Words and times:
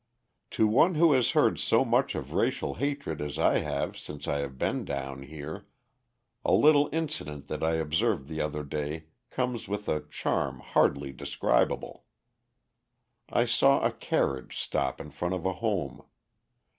To 0.57 0.65
one 0.65 0.95
who 0.95 1.11
has 1.13 1.29
heard 1.37 1.59
so 1.59 1.85
much 1.85 2.15
of 2.15 2.33
racial 2.33 2.73
hatred 2.73 3.21
as 3.21 3.37
I 3.37 3.59
have 3.59 3.99
since 3.99 4.27
I 4.27 4.39
have 4.39 4.57
been 4.57 4.83
down 4.83 5.21
here, 5.21 5.67
a 6.43 6.53
little 6.53 6.89
incident 6.91 7.47
that 7.49 7.63
I 7.63 7.75
observed 7.75 8.27
the 8.27 8.41
other 8.41 8.63
day 8.63 9.09
comes 9.29 9.67
with 9.67 9.87
a 9.87 10.01
charm 10.09 10.59
hardly 10.61 11.11
describable. 11.11 12.05
I 13.29 13.45
saw 13.45 13.85
a 13.85 13.91
carriage 13.91 14.57
stop 14.57 14.99
in 14.99 15.11
front 15.11 15.35
of 15.35 15.45
a 15.45 15.53
home. 15.53 16.01